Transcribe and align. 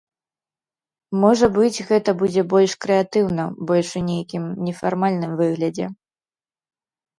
Можа 1.23 1.49
быць, 1.57 1.83
гэта 1.89 2.09
будзе 2.21 2.41
больш 2.55 2.73
крэатыўна, 2.87 3.43
больш 3.73 3.89
у 4.01 4.03
нейкім 4.09 4.49
нефармальным 4.71 5.39
выглядзе. 5.45 5.85